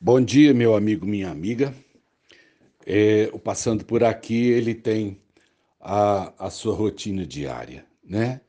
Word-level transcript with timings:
Bom 0.00 0.20
dia, 0.20 0.54
meu 0.54 0.76
amigo, 0.76 1.04
minha 1.04 1.28
amiga. 1.28 1.74
É, 2.86 3.28
o 3.32 3.38
Passando 3.40 3.84
por 3.84 4.04
Aqui, 4.04 4.46
ele 4.46 4.72
tem 4.72 5.20
a, 5.80 6.46
a 6.46 6.50
sua 6.50 6.72
rotina 6.72 7.26
diária, 7.26 7.84
né? 8.04 8.40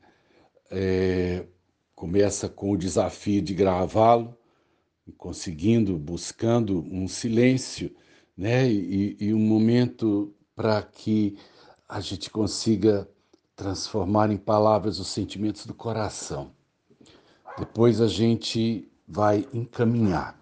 É, 0.70 1.44
começa 1.92 2.48
com 2.48 2.70
o 2.70 2.76
desafio 2.78 3.42
de 3.42 3.52
gravá-lo, 3.52 4.38
conseguindo, 5.18 5.98
buscando 5.98 6.86
um 6.88 7.08
silêncio, 7.08 7.92
né? 8.36 8.70
E, 8.70 9.16
e 9.18 9.34
um 9.34 9.40
momento 9.40 10.32
para 10.54 10.80
que 10.80 11.36
a 11.88 12.00
gente 12.00 12.30
consiga 12.30 13.08
transformar 13.56 14.30
em 14.30 14.36
palavras 14.36 15.00
os 15.00 15.08
sentimentos 15.08 15.66
do 15.66 15.74
coração. 15.74 16.52
Depois 17.58 18.00
a 18.00 18.06
gente 18.06 18.88
vai 19.04 19.48
encaminhar 19.52 20.39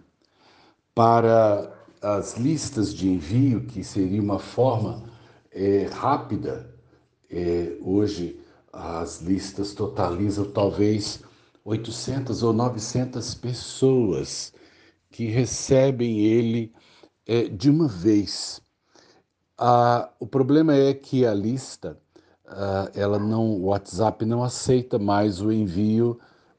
para 0.99 1.73
as 2.03 2.37
listas 2.37 2.93
de 2.93 3.09
envio, 3.09 3.61
que 3.61 3.85
seria 3.85 4.21
uma 4.21 4.41
forma 4.41 5.05
é, 5.53 5.89
rápida. 5.93 6.75
É, 7.31 7.79
hoje 7.81 8.41
as 8.73 9.21
listas 9.21 9.75
totalizam 9.75 10.51
talvez 10.51 11.23
800 11.65 12.43
ou 12.43 12.53
900 12.53 13.33
pessoas 13.37 14.53
que 15.09 15.27
recebem 15.27 16.19
ele 16.19 16.75
é, 17.25 17.45
de 17.45 17.71
uma 17.71 17.87
vez. 17.87 18.61
Ah, 19.57 20.11
o 20.19 20.27
problema 20.27 20.75
é 20.75 20.93
que 20.93 21.25
a 21.25 21.33
lista, 21.33 21.97
ah, 22.45 22.91
ela 22.93 23.21
não, 23.21 23.53
o 23.53 23.67
WhatsApp 23.67 24.25
não 24.25 24.43
aceita 24.43 24.99
mais 24.99 25.41
o 25.41 25.53
envio 25.53 26.19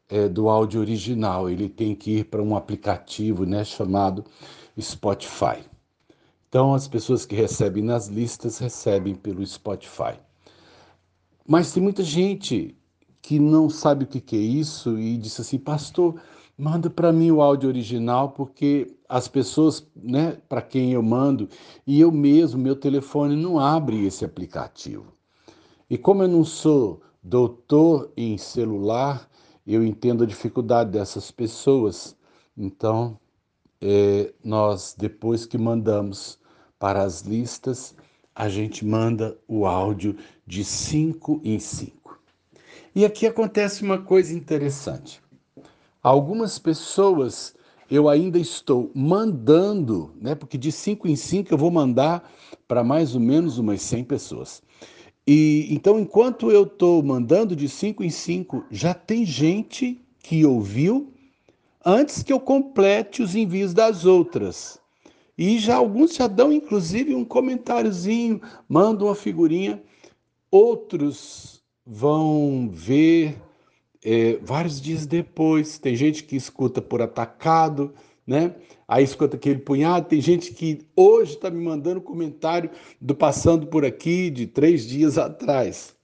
é, 0.09 0.27
do 0.27 0.49
áudio 0.49 0.81
original, 0.81 1.49
ele 1.49 1.69
tem 1.69 1.93
que 1.93 2.17
ir 2.17 2.25
para 2.25 2.41
um 2.41 2.55
aplicativo 2.55 3.45
né, 3.45 3.63
chamado 3.63 4.25
Spotify. 4.79 5.63
Então, 6.49 6.73
as 6.73 6.87
pessoas 6.87 7.25
que 7.25 7.35
recebem 7.35 7.83
nas 7.83 8.07
listas 8.07 8.57
recebem 8.57 9.13
pelo 9.13 9.45
Spotify. 9.45 10.19
Mas 11.47 11.71
tem 11.71 11.81
muita 11.81 12.03
gente 12.03 12.75
que 13.21 13.39
não 13.39 13.69
sabe 13.69 14.05
o 14.05 14.07
que 14.07 14.35
é 14.35 14.39
isso 14.39 14.97
e 14.97 15.15
disse 15.17 15.41
assim, 15.41 15.59
pastor, 15.59 16.19
manda 16.57 16.89
para 16.89 17.11
mim 17.11 17.29
o 17.29 17.41
áudio 17.41 17.69
original, 17.69 18.29
porque 18.29 18.95
as 19.07 19.27
pessoas, 19.27 19.85
né, 19.95 20.37
para 20.49 20.61
quem 20.61 20.91
eu 20.93 21.03
mando, 21.03 21.47
e 21.85 22.01
eu 22.01 22.11
mesmo, 22.11 22.59
meu 22.59 22.75
telefone 22.75 23.35
não 23.35 23.59
abre 23.59 24.05
esse 24.05 24.25
aplicativo. 24.25 25.13
E 25.89 25.97
como 25.97 26.23
eu 26.23 26.27
não 26.27 26.43
sou 26.43 27.01
doutor 27.21 28.11
em 28.15 28.37
celular, 28.37 29.29
eu 29.75 29.83
entendo 29.85 30.23
a 30.23 30.27
dificuldade 30.27 30.91
dessas 30.91 31.31
pessoas. 31.31 32.15
Então, 32.57 33.19
é, 33.81 34.33
nós, 34.43 34.95
depois 34.97 35.45
que 35.45 35.57
mandamos 35.57 36.39
para 36.77 37.03
as 37.03 37.21
listas, 37.21 37.95
a 38.33 38.49
gente 38.49 38.85
manda 38.85 39.37
o 39.47 39.65
áudio 39.65 40.15
de 40.45 40.63
cinco 40.63 41.41
em 41.43 41.59
cinco. 41.59 42.19
E 42.95 43.05
aqui 43.05 43.27
acontece 43.27 43.83
uma 43.83 43.99
coisa 43.99 44.33
interessante. 44.33 45.21
Algumas 46.01 46.57
pessoas 46.57 47.53
eu 47.89 48.07
ainda 48.07 48.37
estou 48.37 48.91
mandando, 48.93 50.13
né? 50.21 50.35
Porque 50.35 50.57
de 50.57 50.71
cinco 50.71 51.07
em 51.07 51.15
cinco 51.15 51.53
eu 51.53 51.57
vou 51.57 51.71
mandar 51.71 52.29
para 52.67 52.83
mais 52.83 53.15
ou 53.15 53.21
menos 53.21 53.57
umas 53.57 53.81
100 53.81 54.03
pessoas. 54.03 54.61
E 55.31 55.67
então, 55.69 55.99
enquanto 55.99 56.49
eu 56.49 56.63
estou 56.63 57.03
mandando 57.03 57.55
de 57.55 57.69
cinco 57.69 58.03
em 58.03 58.09
cinco, 58.09 58.65
já 58.71 58.95
tem 58.95 59.23
gente 59.23 60.01
que 60.23 60.43
ouviu 60.43 61.13
antes 61.85 62.23
que 62.23 62.33
eu 62.33 62.39
complete 62.39 63.21
os 63.21 63.35
envios 63.35 63.71
das 63.71 64.05
outras. 64.05 64.79
E 65.37 65.59
já 65.59 65.75
alguns 65.75 66.15
já 66.15 66.25
dão, 66.25 66.51
inclusive, 66.51 67.13
um 67.13 67.23
comentáriozinho, 67.23 68.41
mandam 68.67 69.07
uma 69.07 69.13
figurinha. 69.13 69.79
Outros 70.49 71.61
vão 71.85 72.67
ver 72.73 73.39
é, 74.03 74.39
vários 74.41 74.81
dias 74.81 75.05
depois. 75.05 75.77
Tem 75.77 75.95
gente 75.95 76.23
que 76.23 76.35
escuta 76.35 76.81
por 76.81 77.03
atacado, 77.03 77.93
né? 78.29 78.53
Aí 78.87 79.03
escuta 79.03 79.35
aquele 79.35 79.57
punhado. 79.57 80.07
Tem 80.07 80.21
gente 80.21 80.53
que 80.53 80.85
hoje 80.95 81.33
está 81.33 81.49
me 81.49 81.59
mandando 81.59 81.99
comentário 81.99 82.69
do 83.01 83.15
passando 83.15 83.65
por 83.65 83.83
aqui 83.83 84.29
de 84.29 84.45
três 84.45 84.85
dias 84.87 85.17
atrás. 85.17 85.95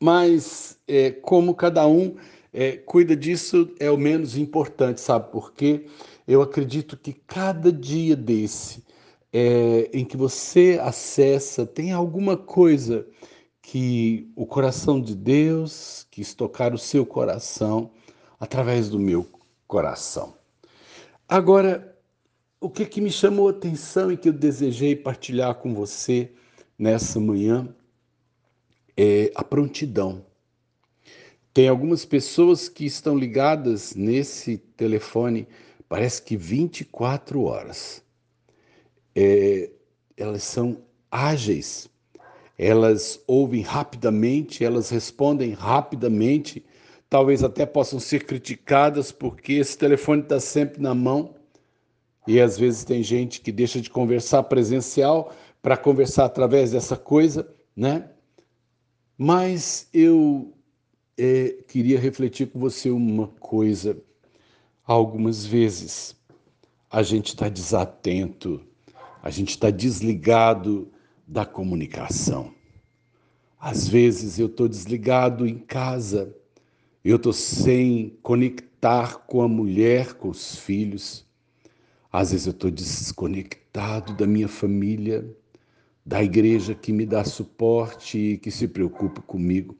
Mas 0.00 0.78
é, 0.86 1.10
como 1.10 1.52
cada 1.52 1.84
um 1.84 2.14
é, 2.52 2.76
cuida 2.76 3.16
disso 3.16 3.74
é 3.80 3.90
o 3.90 3.98
menos 3.98 4.36
importante, 4.38 5.00
sabe 5.00 5.32
por 5.32 5.52
quê? 5.52 5.86
Eu 6.28 6.42
acredito 6.42 6.96
que 6.96 7.12
cada 7.12 7.72
dia 7.72 8.14
desse 8.14 8.84
é, 9.32 9.90
em 9.92 10.04
que 10.04 10.16
você 10.16 10.78
acessa 10.80 11.66
tem 11.66 11.90
alguma 11.90 12.36
coisa 12.36 13.04
que 13.60 14.30
o 14.36 14.46
coração 14.46 15.00
de 15.00 15.16
Deus 15.16 16.06
quis 16.08 16.34
tocar 16.34 16.72
o 16.72 16.78
seu 16.78 17.04
coração 17.04 17.90
através 18.38 18.88
do 18.88 19.00
meu 19.00 19.26
coração. 19.66 20.45
Agora, 21.28 21.98
o 22.60 22.70
que, 22.70 22.86
que 22.86 23.00
me 23.00 23.10
chamou 23.10 23.48
a 23.48 23.50
atenção 23.50 24.12
e 24.12 24.16
que 24.16 24.28
eu 24.28 24.32
desejei 24.32 24.94
partilhar 24.94 25.56
com 25.56 25.74
você 25.74 26.30
nessa 26.78 27.18
manhã 27.18 27.68
é 28.96 29.32
a 29.34 29.42
prontidão. 29.42 30.24
Tem 31.52 31.68
algumas 31.68 32.04
pessoas 32.04 32.68
que 32.68 32.84
estão 32.84 33.18
ligadas 33.18 33.96
nesse 33.96 34.56
telefone, 34.56 35.48
parece 35.88 36.22
que 36.22 36.36
24 36.36 37.42
horas. 37.42 38.04
É, 39.12 39.70
elas 40.16 40.44
são 40.44 40.80
ágeis, 41.10 41.88
elas 42.56 43.20
ouvem 43.26 43.62
rapidamente, 43.62 44.64
elas 44.64 44.90
respondem 44.90 45.54
rapidamente 45.54 46.64
talvez 47.16 47.42
até 47.42 47.64
possam 47.64 47.98
ser 47.98 48.26
criticadas 48.26 49.10
porque 49.10 49.54
esse 49.54 49.78
telefone 49.78 50.20
está 50.20 50.38
sempre 50.38 50.82
na 50.82 50.94
mão 50.94 51.34
e 52.28 52.38
às 52.38 52.58
vezes 52.58 52.84
tem 52.84 53.02
gente 53.02 53.40
que 53.40 53.50
deixa 53.50 53.80
de 53.80 53.88
conversar 53.88 54.42
presencial 54.42 55.34
para 55.62 55.78
conversar 55.78 56.26
através 56.26 56.72
dessa 56.72 56.94
coisa, 56.94 57.48
né? 57.74 58.10
Mas 59.16 59.88
eu 59.94 60.52
é, 61.16 61.56
queria 61.66 61.98
refletir 61.98 62.48
com 62.48 62.60
você 62.60 62.90
uma 62.90 63.28
coisa. 63.40 63.96
Algumas 64.84 65.46
vezes 65.46 66.14
a 66.90 67.02
gente 67.02 67.28
está 67.28 67.48
desatento, 67.48 68.60
a 69.22 69.30
gente 69.30 69.52
está 69.52 69.70
desligado 69.70 70.92
da 71.26 71.46
comunicação. 71.46 72.52
Às 73.58 73.88
vezes 73.88 74.38
eu 74.38 74.48
estou 74.48 74.68
desligado 74.68 75.46
em 75.46 75.56
casa 75.56 76.36
eu 77.10 77.16
estou 77.16 77.32
sem 77.32 78.18
conectar 78.20 79.18
com 79.26 79.40
a 79.40 79.48
mulher, 79.48 80.14
com 80.14 80.28
os 80.28 80.56
filhos. 80.56 81.24
Às 82.12 82.32
vezes 82.32 82.46
eu 82.48 82.50
estou 82.50 82.68
desconectado 82.68 84.12
da 84.14 84.26
minha 84.26 84.48
família, 84.48 85.24
da 86.04 86.20
igreja 86.20 86.74
que 86.74 86.92
me 86.92 87.06
dá 87.06 87.22
suporte 87.22 88.18
e 88.18 88.38
que 88.38 88.50
se 88.50 88.66
preocupa 88.66 89.22
comigo. 89.22 89.78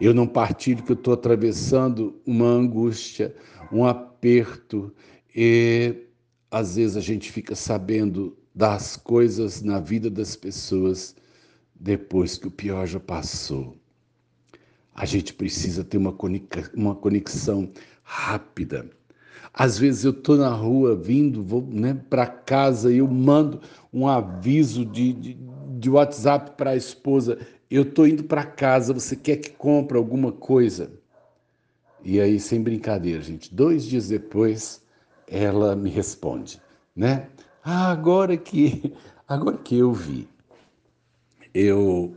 Eu 0.00 0.12
não 0.12 0.26
partilho 0.26 0.82
que 0.82 0.90
eu 0.90 0.96
estou 0.96 1.14
atravessando 1.14 2.20
uma 2.26 2.46
angústia, 2.46 3.32
um 3.70 3.84
aperto, 3.84 4.92
e 5.32 6.08
às 6.50 6.74
vezes 6.74 6.96
a 6.96 7.00
gente 7.00 7.30
fica 7.30 7.54
sabendo 7.54 8.36
das 8.52 8.96
coisas 8.96 9.62
na 9.62 9.78
vida 9.78 10.10
das 10.10 10.34
pessoas 10.34 11.14
depois 11.76 12.36
que 12.36 12.48
o 12.48 12.50
pior 12.50 12.88
já 12.88 12.98
passou. 12.98 13.77
A 14.98 15.04
gente 15.04 15.32
precisa 15.32 15.84
ter 15.84 15.96
uma 15.96 16.92
conexão 16.96 17.70
rápida. 18.02 18.90
Às 19.54 19.78
vezes 19.78 20.02
eu 20.02 20.10
estou 20.10 20.36
na 20.36 20.48
rua 20.48 20.96
vindo, 20.96 21.40
vou 21.40 21.62
né, 21.62 21.94
para 22.10 22.26
casa 22.26 22.92
e 22.92 22.98
eu 22.98 23.06
mando 23.06 23.60
um 23.92 24.08
aviso 24.08 24.84
de, 24.84 25.12
de, 25.12 25.38
de 25.78 25.88
WhatsApp 25.88 26.50
para 26.56 26.70
a 26.70 26.76
esposa. 26.76 27.38
Eu 27.70 27.82
estou 27.82 28.08
indo 28.08 28.24
para 28.24 28.42
casa, 28.44 28.92
você 28.92 29.14
quer 29.14 29.36
que 29.36 29.50
compre 29.50 29.96
alguma 29.96 30.32
coisa? 30.32 30.90
E 32.02 32.20
aí, 32.20 32.40
sem 32.40 32.60
brincadeira, 32.60 33.22
gente, 33.22 33.54
dois 33.54 33.84
dias 33.84 34.08
depois, 34.08 34.82
ela 35.28 35.76
me 35.76 35.90
responde, 35.90 36.60
né? 36.96 37.28
Ah, 37.62 37.92
agora 37.92 38.36
que, 38.36 38.92
agora 39.28 39.58
que 39.58 39.78
eu 39.78 39.92
vi. 39.92 40.28
Eu 41.54 42.16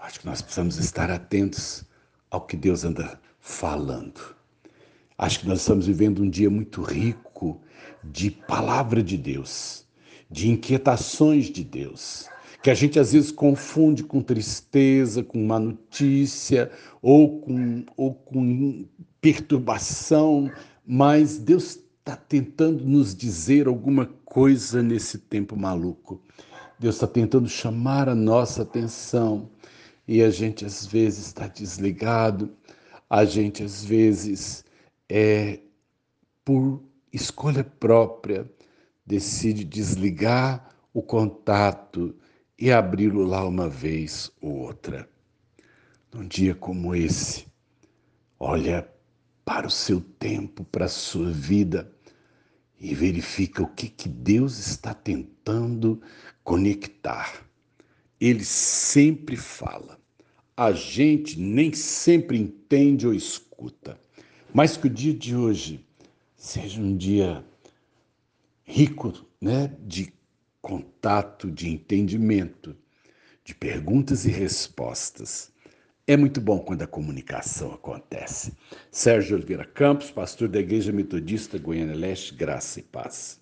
acho 0.00 0.18
que 0.18 0.26
nós 0.26 0.42
precisamos 0.42 0.78
estar 0.78 1.08
atentos 1.08 1.91
ao 2.32 2.40
que 2.40 2.56
Deus 2.56 2.82
anda 2.82 3.20
falando. 3.38 4.34
Acho 5.18 5.40
que 5.40 5.46
nós 5.46 5.60
estamos 5.60 5.86
vivendo 5.86 6.22
um 6.22 6.30
dia 6.30 6.48
muito 6.48 6.80
rico 6.80 7.60
de 8.02 8.30
palavra 8.30 9.02
de 9.02 9.18
Deus, 9.18 9.84
de 10.30 10.48
inquietações 10.48 11.46
de 11.46 11.62
Deus, 11.62 12.26
que 12.62 12.70
a 12.70 12.74
gente 12.74 12.98
às 12.98 13.12
vezes 13.12 13.30
confunde 13.30 14.02
com 14.02 14.22
tristeza, 14.22 15.22
com 15.22 15.44
má 15.44 15.58
notícia 15.58 16.70
ou 17.02 17.40
com, 17.40 17.84
ou 17.96 18.14
com 18.14 18.86
perturbação, 19.20 20.50
mas 20.86 21.36
Deus 21.36 21.80
está 21.98 22.16
tentando 22.16 22.82
nos 22.82 23.14
dizer 23.14 23.66
alguma 23.66 24.06
coisa 24.24 24.82
nesse 24.82 25.18
tempo 25.18 25.54
maluco. 25.54 26.22
Deus 26.78 26.96
está 26.96 27.06
tentando 27.06 27.48
chamar 27.48 28.08
a 28.08 28.14
nossa 28.14 28.62
atenção 28.62 29.50
e 30.12 30.22
a 30.22 30.28
gente 30.28 30.62
às 30.66 30.84
vezes 30.84 31.28
está 31.28 31.46
desligado, 31.46 32.54
a 33.08 33.24
gente 33.24 33.62
às 33.62 33.82
vezes 33.82 34.62
é 35.08 35.58
por 36.44 36.84
escolha 37.10 37.64
própria 37.64 38.46
decide 39.06 39.64
desligar 39.64 40.76
o 40.92 41.00
contato 41.00 42.14
e 42.58 42.70
abri-lo 42.70 43.24
lá 43.24 43.42
uma 43.46 43.70
vez 43.70 44.30
ou 44.38 44.52
outra. 44.52 45.08
Num 46.12 46.28
dia 46.28 46.54
como 46.54 46.94
esse, 46.94 47.46
olha 48.38 48.86
para 49.46 49.66
o 49.66 49.70
seu 49.70 49.98
tempo, 49.98 50.62
para 50.64 50.84
a 50.84 50.90
sua 50.90 51.30
vida 51.30 51.90
e 52.78 52.94
verifica 52.94 53.62
o 53.62 53.68
que, 53.74 53.88
que 53.88 54.10
Deus 54.10 54.58
está 54.58 54.92
tentando 54.92 56.02
conectar. 56.44 57.46
Ele 58.20 58.44
sempre 58.44 59.38
fala. 59.38 60.01
A 60.62 60.70
gente 60.70 61.40
nem 61.40 61.72
sempre 61.72 62.38
entende 62.38 63.04
ou 63.04 63.12
escuta. 63.12 63.98
Mas 64.54 64.76
que 64.76 64.86
o 64.86 64.90
dia 64.90 65.12
de 65.12 65.34
hoje 65.34 65.84
seja 66.36 66.80
um 66.80 66.96
dia 66.96 67.44
rico 68.62 69.12
né, 69.40 69.74
de 69.80 70.12
contato, 70.60 71.50
de 71.50 71.68
entendimento, 71.68 72.76
de 73.44 73.56
perguntas 73.56 74.24
e 74.24 74.30
respostas. 74.30 75.50
É 76.06 76.16
muito 76.16 76.40
bom 76.40 76.60
quando 76.60 76.82
a 76.82 76.86
comunicação 76.86 77.72
acontece. 77.72 78.52
Sérgio 78.88 79.36
Oliveira 79.36 79.64
Campos, 79.64 80.12
pastor 80.12 80.46
da 80.46 80.60
Igreja 80.60 80.92
Metodista 80.92 81.58
Goiânia 81.58 81.96
Leste, 81.96 82.36
Graça 82.36 82.78
e 82.78 82.84
Paz. 82.84 83.40